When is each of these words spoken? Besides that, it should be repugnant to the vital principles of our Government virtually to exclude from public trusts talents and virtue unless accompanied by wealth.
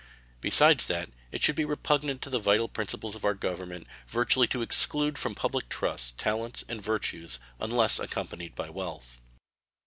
Besides 0.41 0.87
that, 0.87 1.11
it 1.31 1.43
should 1.43 1.55
be 1.55 1.63
repugnant 1.63 2.23
to 2.23 2.31
the 2.31 2.39
vital 2.39 2.67
principles 2.67 3.13
of 3.13 3.23
our 3.23 3.35
Government 3.35 3.85
virtually 4.07 4.47
to 4.47 4.63
exclude 4.63 5.15
from 5.19 5.35
public 5.35 5.69
trusts 5.69 6.13
talents 6.17 6.63
and 6.67 6.81
virtue 6.81 7.29
unless 7.59 7.99
accompanied 7.99 8.55
by 8.55 8.71
wealth. 8.71 9.21